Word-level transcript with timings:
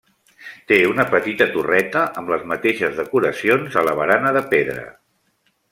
Té 0.71 0.77
una 0.91 1.05
petita 1.11 1.47
torreta 1.57 2.03
amb 2.21 2.33
les 2.35 2.49
mateixes 2.53 2.97
decoracions 3.03 3.79
a 3.83 3.85
la 3.91 3.95
barana 4.01 4.33
de 4.39 4.43
pedra. 4.55 4.89